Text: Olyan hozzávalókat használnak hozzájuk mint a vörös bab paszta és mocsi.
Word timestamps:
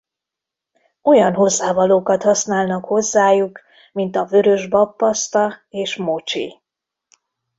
Olyan 1.01 1.33
hozzávalókat 1.33 2.23
használnak 2.23 2.85
hozzájuk 2.85 3.61
mint 3.91 4.15
a 4.15 4.25
vörös 4.25 4.67
bab 4.67 4.95
paszta 4.97 5.53
és 5.69 5.95
mocsi. 5.95 6.61